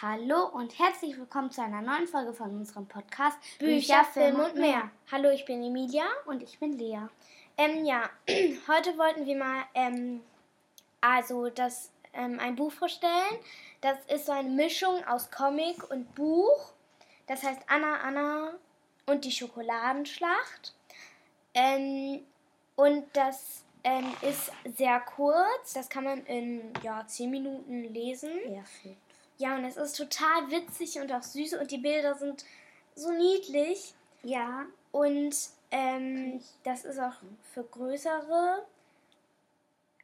[0.00, 4.92] Hallo und herzlich willkommen zu einer neuen Folge von unserem Podcast Bücher, Film und mehr.
[5.10, 6.04] Hallo, ich bin Emilia.
[6.26, 7.00] Und ich bin Lea.
[7.56, 8.08] Ähm, ja,
[8.68, 10.20] heute wollten wir mal ähm,
[11.00, 13.40] also das, ähm, ein Buch vorstellen.
[13.80, 16.74] Das ist so eine Mischung aus Comic und Buch.
[17.26, 18.52] Das heißt Anna, Anna
[19.06, 20.74] und die Schokoladenschlacht.
[21.54, 22.20] Ähm,
[22.76, 25.72] und das ähm, ist sehr kurz.
[25.74, 28.30] Das kann man in ja, 10 Minuten lesen.
[28.48, 28.96] Ja, fünf.
[29.38, 32.44] Ja, und es ist total witzig und auch süß und die Bilder sind
[32.94, 33.94] so niedlich.
[34.22, 34.66] Ja.
[34.90, 35.34] Und
[35.70, 37.14] ähm, das ist auch
[37.54, 38.66] für größere.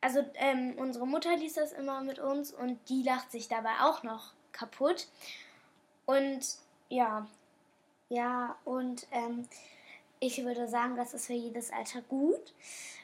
[0.01, 4.03] Also ähm, unsere Mutter liest das immer mit uns und die lacht sich dabei auch
[4.03, 5.09] noch kaputt.
[6.07, 6.41] Und
[6.89, 7.27] ja.
[8.11, 9.49] Ja, und ähm,
[10.21, 12.53] ich würde sagen, das ist für jedes Alter gut.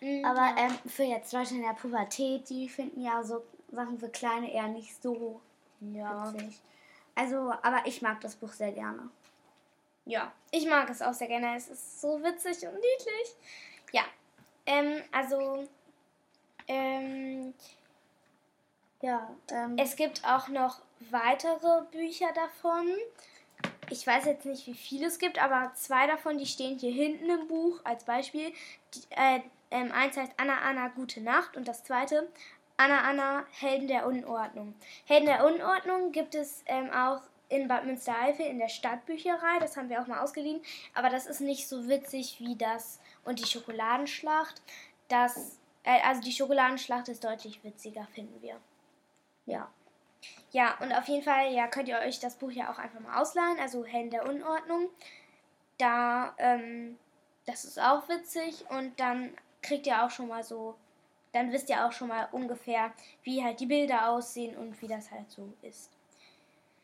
[0.00, 0.56] Mm, Aber ja.
[0.58, 3.42] ähm, für jetzt Leute in der Pubertät, die finden ja so
[3.72, 5.40] Sachen für Kleine eher nicht so
[5.80, 6.32] ja.
[6.32, 6.60] witzig.
[7.14, 9.10] Also, aber ich mag das Buch sehr gerne.
[10.06, 11.56] Ja, ich mag es auch sehr gerne.
[11.56, 13.34] Es ist so witzig und niedlich.
[13.92, 14.04] Ja,
[14.66, 15.66] ähm, also
[16.68, 17.54] ähm,
[19.02, 22.86] Ja, ähm, es gibt auch noch weitere Bücher davon.
[23.88, 27.28] Ich weiß jetzt nicht, wie viele es gibt, aber zwei davon, die stehen hier hinten
[27.28, 28.52] im Buch als Beispiel.
[28.94, 32.28] Die, äh, ähm, eins heißt Anna Anna Gute Nacht und das zweite
[32.80, 34.74] Anna Anna Helden der Unordnung.
[35.04, 39.58] Helden der Unordnung gibt es ähm, auch in Bad Münstereifel in der Stadtbücherei.
[39.58, 40.62] Das haben wir auch mal ausgeliehen.
[40.94, 44.62] Aber das ist nicht so witzig wie das und die Schokoladenschlacht.
[45.08, 48.58] Das, äh, also die Schokoladenschlacht ist deutlich witziger, finden wir.
[49.44, 49.68] ja.
[50.50, 53.20] Ja, und auf jeden Fall ja, könnt ihr euch das Buch ja auch einfach mal
[53.20, 54.88] ausleihen, also Helden der Unordnung.
[55.76, 56.98] Da, ähm,
[57.44, 60.76] das ist auch witzig und dann kriegt ihr auch schon mal so,
[61.32, 62.92] dann wisst ihr auch schon mal ungefähr,
[63.22, 65.90] wie halt die Bilder aussehen und wie das halt so ist.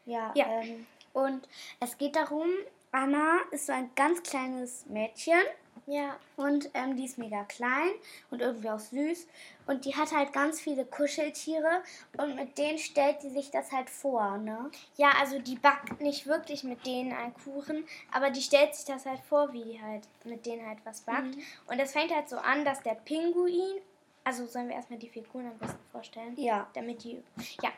[0.05, 0.47] Ja, Ja.
[0.61, 1.48] Ähm, und
[1.80, 2.48] es geht darum,
[2.92, 5.41] Anna ist so ein ganz kleines Mädchen
[5.86, 6.16] Ja.
[6.36, 7.91] und ähm, die ist mega klein
[8.31, 9.26] und irgendwie auch süß
[9.66, 11.82] und die hat halt ganz viele Kuscheltiere
[12.19, 14.71] und mit denen stellt sie sich das halt vor, ne?
[14.97, 19.06] Ja, also die backt nicht wirklich mit denen einen Kuchen, aber die stellt sich das
[19.06, 21.34] halt vor, wie die halt mit denen halt was backt.
[21.66, 23.81] Und das fängt halt so an, dass der Pinguin,
[24.26, 26.34] also sollen wir erstmal die Figuren am besten vorstellen?
[26.37, 26.66] Ja.
[26.75, 27.22] Damit die,
[27.62, 27.70] ja.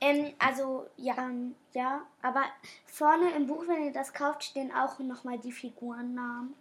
[0.00, 1.16] Ähm, also, ja.
[1.16, 2.42] Ähm, ja, aber
[2.86, 6.54] vorne im Buch, wenn ihr das kauft, stehen auch nochmal die Figurennamen.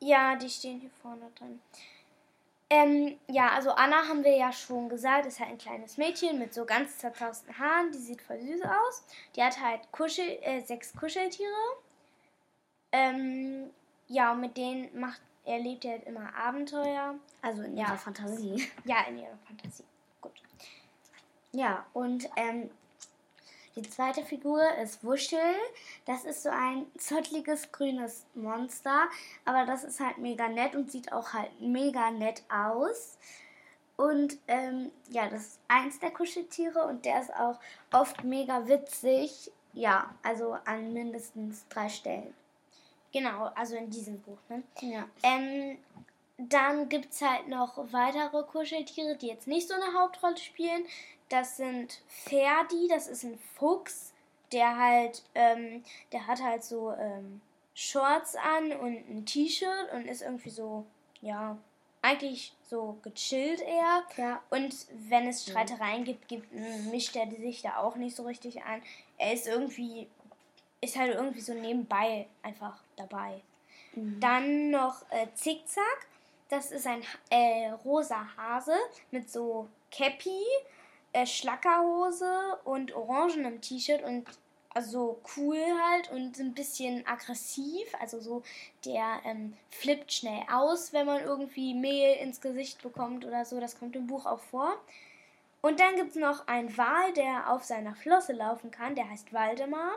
[0.00, 1.60] Ja, die stehen hier vorne drin.
[2.68, 6.52] Ähm, ja, also Anna haben wir ja schon gesagt, ist halt ein kleines Mädchen mit
[6.52, 7.92] so ganz zerzausten Haaren.
[7.92, 9.04] Die sieht voll süß aus.
[9.36, 11.48] Die hat halt Kuschel, äh, sechs Kuscheltiere.
[12.90, 13.70] Ähm,
[14.08, 17.14] ja, und mit denen macht, er halt immer Abenteuer.
[17.42, 17.88] Also in Ja.
[17.88, 18.68] ihrer Fantasie.
[18.84, 19.84] Ja, in ihrer Fantasie.
[20.20, 20.32] Gut.
[21.52, 22.70] Ja, und ähm,
[23.76, 25.38] die zweite Figur ist Wuschel.
[26.04, 29.08] Das ist so ein zottliges grünes Monster,
[29.44, 33.16] aber das ist halt mega nett und sieht auch halt mega nett aus.
[33.96, 37.58] Und ähm, ja, das ist eins der Kuscheltiere und der ist auch
[37.92, 39.50] oft mega witzig.
[39.72, 42.34] Ja, also an mindestens drei Stellen.
[43.18, 44.62] Genau, also in diesem Buch, ne?
[44.80, 45.08] Ja.
[45.24, 45.76] Ähm,
[46.36, 50.84] dann gibt es halt noch weitere Kuscheltiere, die jetzt nicht so eine Hauptrolle spielen.
[51.28, 54.12] Das sind Ferdi, das ist ein Fuchs,
[54.52, 57.40] der halt, ähm, der hat halt so ähm,
[57.74, 60.86] Shorts an und ein T-Shirt und ist irgendwie so,
[61.20, 61.58] ja,
[62.02, 64.04] eigentlich so gechillt eher.
[64.16, 64.40] Ja.
[64.50, 66.52] Und wenn es Streitereien gibt, gibt,
[66.92, 68.80] mischt er sich da auch nicht so richtig ein.
[69.16, 70.06] Er ist irgendwie,
[70.80, 73.40] ist halt irgendwie so nebenbei einfach dabei.
[74.20, 76.06] Dann noch äh, Zickzack.
[76.48, 78.76] Das ist ein äh, rosa Hase
[79.10, 80.42] mit so Cappy,
[81.12, 84.26] äh, Schlackerhose und orangenem T-Shirt und
[84.74, 87.86] also cool halt und ein bisschen aggressiv.
[88.00, 88.42] Also so,
[88.84, 93.60] der ähm, flippt schnell aus, wenn man irgendwie Mehl ins Gesicht bekommt oder so.
[93.60, 94.76] Das kommt im Buch auch vor.
[95.60, 98.94] Und dann gibt es noch einen Wal, der auf seiner Flosse laufen kann.
[98.94, 99.96] Der heißt Waldemar.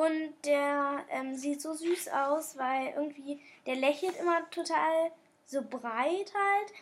[0.00, 5.12] Und der ähm, sieht so süß aus, weil irgendwie, der lächelt immer total
[5.44, 6.72] so breit halt.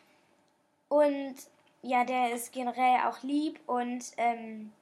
[0.88, 1.34] Und
[1.82, 4.72] ja, der ist generell auch lieb und ähm,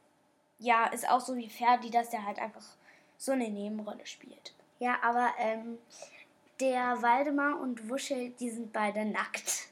[0.58, 2.76] ja, ist auch so wie Ferdi, dass der halt einfach
[3.16, 4.54] so eine Nebenrolle spielt.
[4.80, 5.78] Ja, aber ähm,
[6.60, 9.68] der Waldemar und Wuschel, die sind beide nackt.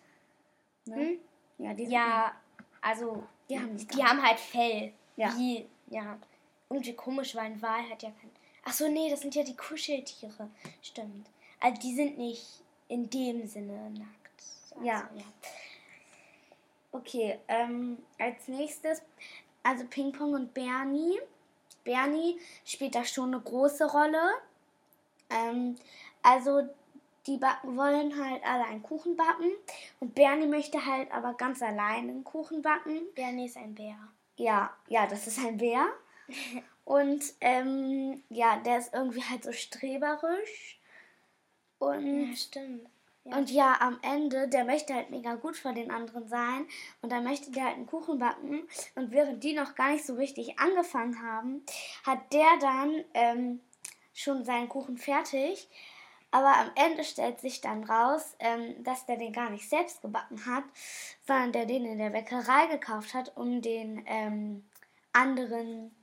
[0.87, 0.97] Ne?
[0.97, 1.19] Hm?
[1.59, 2.33] Ja, die sind Ja,
[2.81, 4.95] also Die haben die haben halt Fell.
[5.17, 5.37] Ja.
[5.37, 6.19] Wie, ja.
[6.71, 8.31] Irgendwie komisch, weil ein Wal hat ja kein.
[8.65, 10.49] Ach so, nee, das sind ja die Kuscheltiere.
[10.83, 11.27] Stimmt.
[11.61, 12.45] Also die sind nicht
[12.89, 14.43] in dem Sinne nackt.
[14.71, 15.09] Also, Ja.
[16.93, 19.03] Okay, ähm, als nächstes,
[19.63, 21.19] also Ping-Pong und Bernie.
[21.83, 24.35] Bernie spielt da schon eine große Rolle.
[25.29, 25.77] Ähm,
[26.23, 26.63] also
[27.27, 29.51] die wollen halt alle einen Kuchen backen
[30.01, 33.01] und Bernie möchte halt aber ganz allein einen Kuchen backen.
[33.15, 33.97] Bernie ist ein Bär.
[34.37, 35.87] Ja, ja, das ist ein Bär.
[36.85, 40.81] Und ähm, ja, der ist irgendwie halt so streberisch.
[41.79, 42.89] Und ja, stimmt.
[43.25, 43.37] Ja.
[43.39, 46.67] Und ja, am Ende, der möchte halt mega gut vor den anderen sein.
[47.01, 48.69] Und dann möchte der halt einen Kuchen backen.
[48.95, 51.65] Und während die noch gar nicht so richtig angefangen haben,
[52.05, 53.61] hat der dann ähm,
[54.13, 55.69] schon seinen Kuchen fertig.
[56.31, 60.45] Aber am Ende stellt sich dann raus, ähm, dass der den gar nicht selbst gebacken
[60.47, 60.65] hat,
[61.27, 64.65] sondern der den in der Bäckerei gekauft hat, um den ähm,
[65.13, 65.95] anderen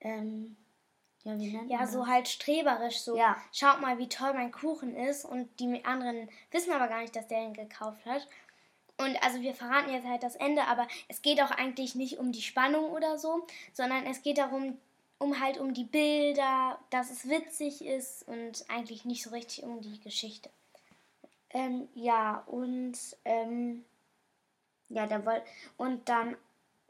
[0.00, 0.56] ähm,
[1.22, 3.16] ja, wie nennt ja so halt streberisch so.
[3.16, 3.36] Ja.
[3.52, 7.28] Schaut mal, wie toll mein Kuchen ist und die anderen wissen aber gar nicht, dass
[7.28, 8.26] der ihn gekauft hat.
[8.96, 12.32] Und also wir verraten jetzt halt das Ende, aber es geht auch eigentlich nicht um
[12.32, 14.78] die Spannung oder so, sondern es geht darum,
[15.18, 19.80] um halt um die Bilder, dass es witzig ist und eigentlich nicht so richtig um
[19.80, 20.50] die Geschichte.
[21.50, 23.84] Ähm, ja, und ähm,
[24.88, 25.42] ja, da wollt
[25.76, 26.36] und dann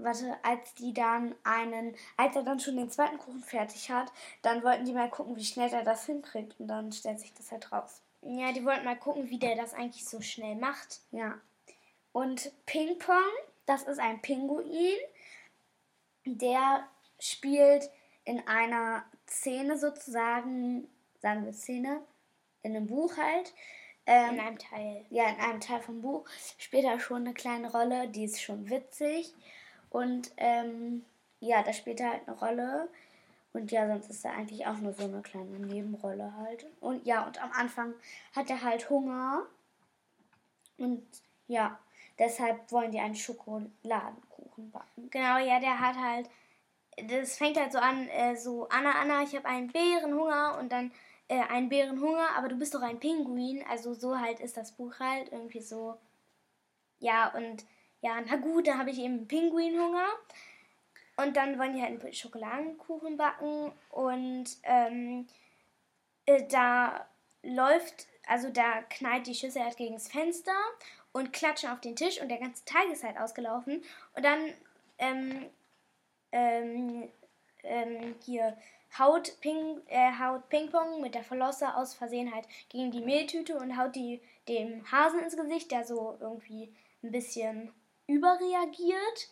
[0.02, 4.12] warte, als die dann einen, als er dann schon den zweiten Kuchen fertig hat,
[4.42, 7.50] dann wollten die mal gucken, wie schnell er das hinkriegt und dann stellt sich das
[7.52, 8.02] halt raus.
[8.22, 11.00] Ja, die wollten mal gucken, wie der das eigentlich so schnell macht.
[11.10, 11.40] Ja.
[12.12, 13.16] Und Ping Pong,
[13.66, 14.98] das ist ein Pinguin,
[16.24, 16.86] der
[17.18, 17.88] spielt
[18.24, 20.88] in einer Szene sozusagen,
[21.20, 22.02] sagen wir Szene,
[22.62, 23.54] in einem Buch halt.
[24.06, 25.04] Ähm, in einem Teil.
[25.10, 28.68] Ja, in einem Teil vom Buch spielt er schon eine kleine Rolle, die ist schon
[28.68, 29.34] witzig.
[29.90, 31.04] Und ähm,
[31.40, 32.88] ja, da spielt halt eine Rolle.
[33.52, 36.66] Und ja, sonst ist er eigentlich auch nur so eine kleine Nebenrolle halt.
[36.80, 37.94] Und ja, und am Anfang
[38.34, 39.42] hat er halt Hunger.
[40.78, 41.02] Und
[41.48, 41.78] ja,
[42.18, 45.10] deshalb wollen die einen Schokoladenkuchen backen.
[45.10, 46.30] Genau, ja, der hat halt.
[47.08, 50.92] Das fängt halt so an, äh, so, Anna, Anna, ich habe einen Bärenhunger und dann
[51.28, 53.64] äh, einen Bärenhunger, aber du bist doch ein Pinguin.
[53.68, 55.96] Also so halt ist das Buch halt irgendwie so.
[57.00, 57.64] Ja, und
[58.00, 60.08] ja, na gut, da habe ich eben Pinguinhunger.
[61.16, 65.26] Und dann wollen die halt einen Schokoladenkuchen backen und ähm,
[66.24, 67.06] äh, da
[67.42, 70.54] läuft, also da knallt die Schüssel halt gegen das Fenster
[71.12, 73.82] und klatschen auf den Tisch und der ganze Teig ist halt ausgelaufen.
[74.14, 74.54] Und dann
[74.98, 75.50] ähm,
[76.32, 77.08] ähm,
[77.64, 78.56] ähm, hier
[78.98, 83.76] haut Ping, äh, haut Ping-Pong mit der Verlosse aus Versehen halt gegen die Mehltüte und
[83.76, 87.72] haut die dem Hasen ins Gesicht, der so irgendwie ein bisschen
[88.10, 89.30] überreagiert.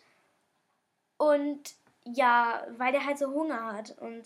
[1.17, 4.23] Und ja, weil der halt so Hunger hat und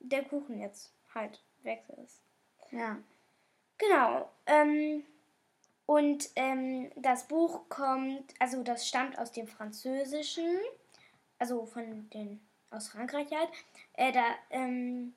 [0.00, 2.20] der Kuchen jetzt halt weg ist.
[2.70, 2.98] Ja.
[3.78, 4.30] Genau.
[4.46, 5.04] Ähm,
[5.86, 10.58] und ähm, das Buch kommt, also das stammt aus dem Französischen,
[11.38, 12.40] also von den
[12.70, 13.50] aus Frankreich halt.
[13.94, 15.14] Äh, da, ähm,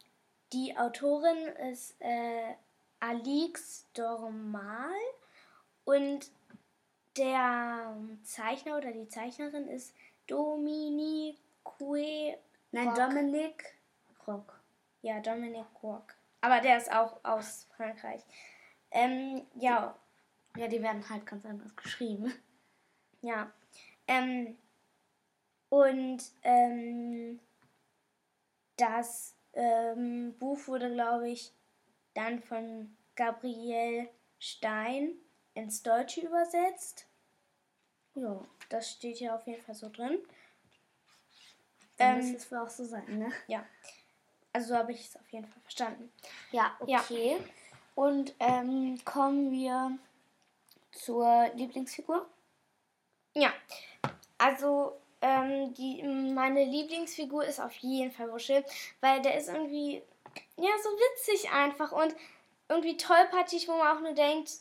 [0.54, 1.38] die Autorin
[1.72, 2.56] ist äh,
[3.00, 4.90] Alix Dormal
[5.86, 6.30] und
[7.18, 9.96] der Zeichner oder die Zeichnerin ist
[10.28, 11.40] Dominique
[12.72, 13.74] Nein, Dominique
[14.28, 14.60] Rock.
[15.02, 16.16] Ja, Dominique Rock.
[16.42, 18.22] Aber der ist auch aus Frankreich.
[18.92, 19.96] Ähm, ja.
[20.58, 22.34] Ja, die werden halt ganz anders geschrieben.
[23.22, 23.52] Ja.
[24.08, 24.58] Ähm,
[25.70, 27.40] und ähm,
[28.78, 31.52] das ähm, Buch wurde, glaube ich,
[32.14, 35.14] dann von Gabriel Stein
[35.56, 37.08] ins Deutsche übersetzt.
[38.14, 40.20] Ja, das steht hier auf jeden Fall so drin.
[41.98, 43.32] Dann ähm, müsste es auch so sein, ne?
[43.48, 43.66] Ja.
[44.54, 46.12] Also so habe ich es auf jeden Fall verstanden.
[46.52, 47.38] Ja, okay.
[47.38, 47.46] Ja.
[47.96, 49.98] Und ähm, kommen wir
[50.92, 52.26] zur Lieblingsfigur?
[53.34, 53.54] Ja.
[54.38, 58.64] Also ähm, die, meine Lieblingsfigur ist auf jeden Fall Wuschel,
[59.02, 60.02] weil der ist irgendwie
[60.58, 62.16] ja so witzig einfach und
[62.68, 64.52] irgendwie tollpatschig, wo man auch nur denkt,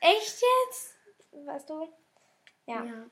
[0.00, 0.94] Echt jetzt?
[1.32, 1.88] Weißt du?
[2.66, 2.84] Ja.
[2.84, 3.06] ja.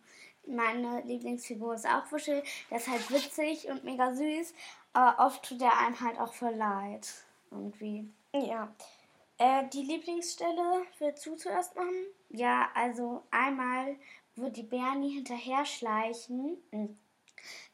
[0.47, 2.43] Meine Lieblingsfigur ist auch Wuschel.
[2.71, 4.55] Der ist halt witzig und mega süß,
[4.93, 7.09] aber oft tut er einem halt auch voll leid.
[7.51, 8.09] Irgendwie.
[8.33, 8.75] Ja.
[9.39, 12.07] Äh, die Lieblingsstelle willst du zuerst machen?
[12.31, 13.97] Ja, also einmal,
[14.37, 16.59] wo die Bernie hinterher schleichen.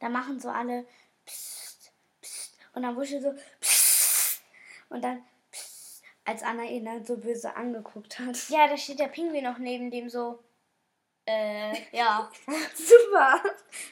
[0.01, 0.87] Da machen so alle
[1.25, 2.59] Psst, Psst.
[2.75, 4.43] Und dann Wuschel so Psst.
[4.89, 5.23] Und dann
[6.25, 8.49] als Anna ihn dann so böse angeguckt hat.
[8.49, 10.39] Ja, da steht der Pinguin noch neben dem so.
[11.27, 12.31] Äh, ja.
[12.75, 13.43] Super.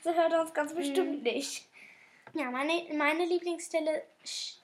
[0.03, 1.23] So hört er uns ganz bestimmt mhm.
[1.23, 1.69] nicht.
[2.35, 4.03] Ja, meine, meine Lieblingsstelle,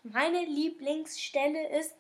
[0.05, 1.95] meine Lieblingsstelle ist,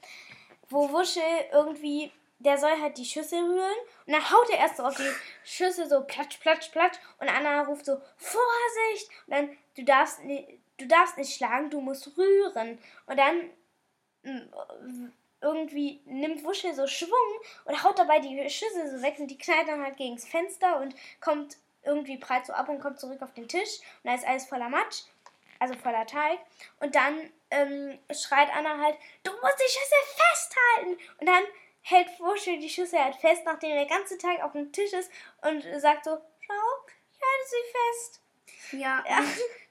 [0.68, 4.85] wo Wuschel irgendwie, der soll halt die Schüssel rühren und dann haut er erst so
[4.85, 5.11] auf die
[5.44, 10.20] Schüssel so platsch, platsch, platsch und Anna ruft so Vorsicht und dann, du darfst,
[10.78, 12.78] du darfst nicht schlagen, du musst rühren.
[13.06, 13.50] Und dann
[14.23, 19.38] mm, irgendwie nimmt Wuschel so Schwung und haut dabei die Schüssel so weg und die
[19.38, 23.23] knallt dann halt gegen das Fenster und kommt irgendwie breit so ab und kommt zurück
[23.23, 25.05] auf den Tisch und da ist alles voller Matsch,
[25.59, 26.38] also voller Teig.
[26.81, 30.99] Und dann ähm, schreit Anna halt, du musst die Schüssel festhalten.
[31.21, 31.45] Und dann
[31.83, 35.11] hält Wuschel die Schüssel halt fest, nachdem der ganze Teig auf dem Tisch ist
[35.43, 38.25] und sagt so, schau, ich halte sie fest.
[38.72, 39.22] Ja, ja.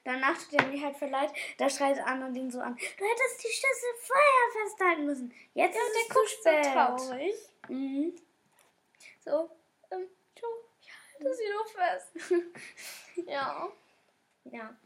[0.04, 1.30] danach tut er mir halt verleid.
[1.58, 2.76] Da schreit Anna den so an.
[2.76, 5.34] Du hättest die Schlüssel vorher festhalten müssen.
[5.54, 6.64] Jetzt ja, ist der spät.
[6.64, 7.34] So traurig.
[7.68, 8.14] Mhm.
[9.24, 9.50] So,
[9.90, 10.06] ähm,
[10.80, 12.46] ich halte sie nur fest.
[13.26, 13.68] ja.
[14.44, 14.76] Ja.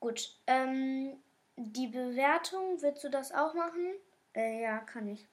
[0.00, 0.36] Gut.
[0.46, 1.22] Ähm,
[1.56, 3.94] die Bewertung, willst du das auch machen?
[4.34, 5.26] Äh, ja, kann ich.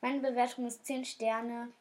[0.00, 1.72] Meine Bewertung ist 10 Sterne.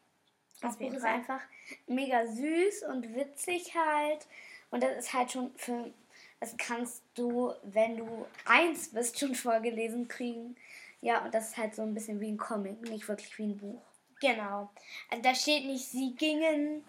[0.62, 1.42] Das Buch ist einfach
[1.86, 4.28] mega süß und witzig halt.
[4.72, 5.92] Und das ist halt schon für.
[6.40, 10.56] Das kannst du, wenn du eins bist, schon vorgelesen kriegen.
[11.02, 13.58] Ja, und das ist halt so ein bisschen wie ein Comic, nicht wirklich wie ein
[13.58, 13.82] Buch.
[14.20, 14.70] Genau.
[15.10, 16.84] Also da steht nicht, sie gingen,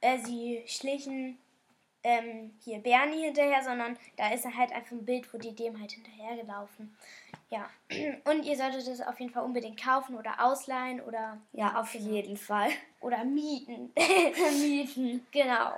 [0.00, 1.38] äh, sie schlichen
[2.02, 5.92] ähm, hier Bernie hinterher, sondern da ist halt einfach ein Bild, wo die dem halt
[5.92, 6.96] hinterhergelaufen.
[7.50, 7.68] Ja.
[8.24, 11.38] Und ihr solltet es auf jeden Fall unbedingt kaufen oder ausleihen oder.
[11.52, 12.10] Ja, auf genau.
[12.10, 12.70] jeden Fall.
[13.00, 13.92] Oder mieten.
[14.60, 15.74] mieten, genau.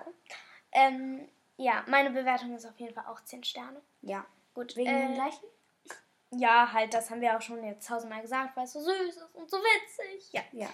[0.72, 3.80] Ähm, ja, meine Bewertung ist auf jeden Fall auch 10 Sterne.
[4.00, 4.24] Ja.
[4.54, 4.76] Gut.
[4.76, 5.44] Wegen äh, dem gleichen?
[6.30, 9.22] Ja, halt, das haben wir auch schon jetzt tausendmal gesagt, weil es so süß ist
[9.34, 10.32] und so witzig.
[10.32, 10.42] Ja.
[10.52, 10.68] ja.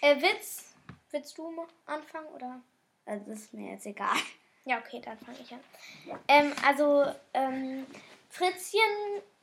[0.00, 0.72] Äh, Witz,
[1.10, 2.60] willst du mal anfangen oder?
[3.06, 4.16] Also, das ist mir jetzt egal.
[4.64, 5.60] Ja, okay, dann fange ich an.
[6.06, 6.18] Ja.
[6.28, 7.86] Ähm, also, ähm,
[8.28, 8.80] Fritzchen,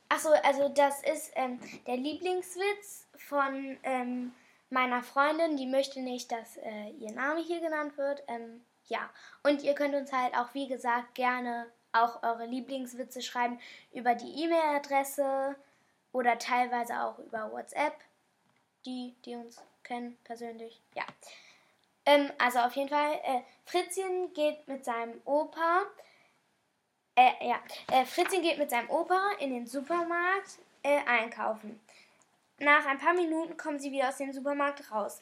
[0.08, 4.32] achso, also das ist ähm, der Lieblingswitz von ähm,
[4.70, 8.22] meiner Freundin, die möchte nicht, dass äh, ihr Name hier genannt wird.
[8.28, 9.08] Ähm, ja,
[9.42, 13.58] und ihr könnt uns halt auch, wie gesagt, gerne auch eure Lieblingswitze schreiben
[13.92, 15.56] über die E-Mail-Adresse
[16.12, 17.94] oder teilweise auch über WhatsApp.
[18.84, 20.80] Die, die uns kennen persönlich.
[20.94, 21.04] Ja.
[22.06, 25.82] Ähm, also auf jeden Fall, äh, Fritzchen geht mit seinem Opa.
[27.16, 27.58] Äh, ja,
[27.92, 31.80] äh, Fritzchen geht mit seinem Opa in den Supermarkt äh, einkaufen.
[32.58, 35.20] Nach ein paar Minuten kommen sie wieder aus dem Supermarkt raus.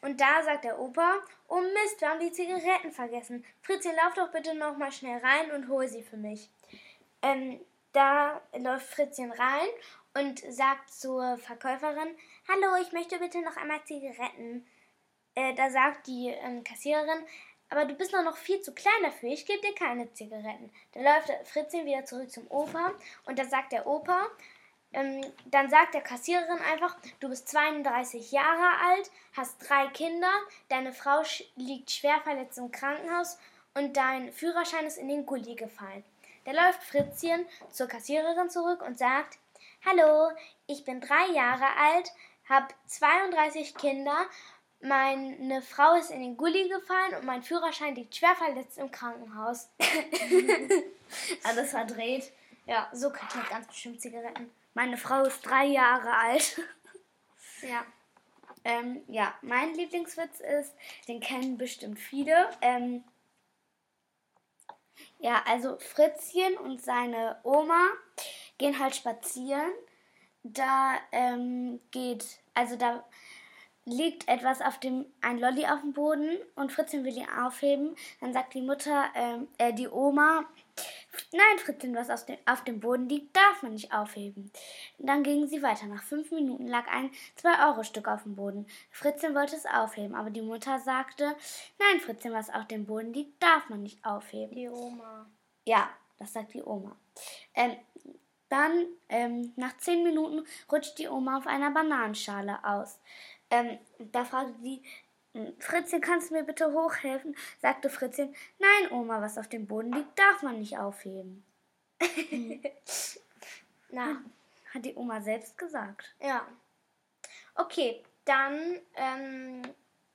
[0.00, 3.44] Und da sagt der Opa, oh Mist, wir haben die Zigaretten vergessen.
[3.62, 6.50] Fritzchen, lauf doch bitte noch mal schnell rein und hol sie für mich.
[7.22, 7.60] Ähm,
[7.92, 9.68] da läuft Fritzchen rein
[10.14, 12.16] und sagt zur Verkäuferin,
[12.48, 14.66] hallo, ich möchte bitte noch einmal Zigaretten.
[15.34, 17.24] Äh, da sagt die ähm, Kassiererin,
[17.70, 20.70] aber du bist noch viel zu klein dafür, ich gebe dir keine Zigaretten.
[20.92, 22.92] Da läuft Fritzchen wieder zurück zum Opa
[23.26, 24.26] und da sagt der Opa,
[24.92, 30.30] ähm, dann sagt der Kassiererin einfach, du bist 32 Jahre alt, hast drei Kinder,
[30.68, 31.22] deine Frau
[31.56, 33.38] liegt schwer verletzt im Krankenhaus
[33.74, 36.04] und dein Führerschein ist in den Gully gefallen.
[36.44, 39.38] Da läuft Fritzchen zur Kassiererin zurück und sagt,
[39.84, 40.30] Hallo,
[40.66, 42.10] ich bin drei Jahre alt,
[42.48, 44.26] habe 32 Kinder,
[44.80, 49.68] meine Frau ist in den Gully gefallen und mein Führerschein liegt schwer verletzt im Krankenhaus.
[51.44, 52.32] Alles verdreht.
[52.68, 54.50] Ja, so kriegt man ganz bestimmt Zigaretten.
[54.74, 56.60] Meine Frau ist drei Jahre alt.
[57.62, 57.82] ja.
[58.62, 60.74] Ähm, ja, mein Lieblingswitz ist,
[61.08, 62.50] den kennen bestimmt viele.
[62.60, 63.04] Ähm,
[65.18, 67.86] ja, also Fritzchen und seine Oma
[68.58, 69.72] gehen halt spazieren.
[70.42, 73.02] Da ähm, geht, also da
[73.86, 77.96] liegt etwas auf dem, ein Lolli auf dem Boden und Fritzchen will ihn aufheben.
[78.20, 80.44] Dann sagt die Mutter, ähm, äh, die Oma,
[81.32, 84.50] nein Fritzchen, was auf dem, Boden liegt, darf man nicht aufheben.
[84.98, 85.86] Dann gingen sie weiter.
[85.86, 87.10] Nach fünf Minuten lag ein
[87.42, 88.66] 2-Euro-Stück auf dem Boden.
[88.90, 91.36] Fritzchen wollte es aufheben, aber die Mutter sagte,
[91.78, 94.54] nein Fritzchen, was auf dem Boden liegt, darf man nicht aufheben.
[94.54, 95.26] Die Oma.
[95.64, 96.96] Ja, das sagt die Oma.
[97.54, 97.76] Ähm,
[98.48, 102.98] dann, ähm, nach zehn Minuten, rutscht die Oma auf einer Bananenschale aus.
[103.50, 104.82] Ähm, da fragte die,
[105.58, 107.36] Fritzchen, kannst du mir bitte hochhelfen?
[107.60, 111.44] sagte Fritzchen, nein, Oma, was auf dem Boden liegt, darf man nicht aufheben.
[113.90, 114.22] Na,
[114.74, 116.14] hat die Oma selbst gesagt.
[116.20, 116.46] Ja.
[117.54, 119.62] Okay, dann ähm,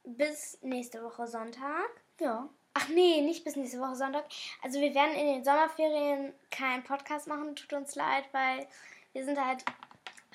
[0.04, 1.90] bis nächste Woche Sonntag.
[2.20, 2.50] Ja.
[2.76, 4.26] Ach nee, nicht bis nächste Woche Sonntag.
[4.62, 8.68] Also wir werden in den Sommerferien keinen Podcast machen, tut uns leid, weil
[9.14, 9.64] wir sind halt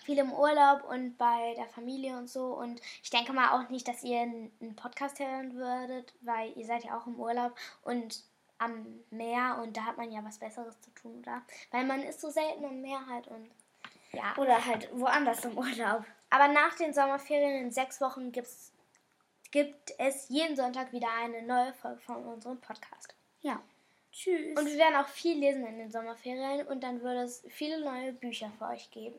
[0.08, 2.46] viel im Urlaub und bei der Familie und so.
[2.54, 6.84] Und ich denke mal auch nicht, dass ihr einen Podcast hören würdet, weil ihr seid
[6.84, 8.24] ja auch im Urlaub und
[8.56, 11.42] am Meer und da hat man ja was Besseres zu tun, oder?
[11.72, 13.50] Weil man ist so selten am Meer halt und
[14.12, 14.34] ja.
[14.38, 16.06] Oder halt woanders im Urlaub.
[16.30, 18.72] Aber nach den Sommerferien in sechs Wochen gibt's,
[19.50, 23.14] gibt es jeden Sonntag wieder eine neue Folge von unserem Podcast.
[23.42, 23.60] Ja.
[24.10, 24.58] Tschüss.
[24.58, 28.14] Und wir werden auch viel lesen in den Sommerferien und dann wird es viele neue
[28.14, 29.18] Bücher für euch geben.